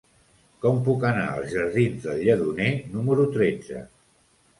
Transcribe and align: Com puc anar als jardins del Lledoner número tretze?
Com 0.61 0.77
puc 0.85 1.03
anar 1.09 1.25
als 1.33 1.51
jardins 1.51 2.07
del 2.07 2.21
Lledoner 2.29 2.71
número 2.95 3.27
tretze? 3.37 3.83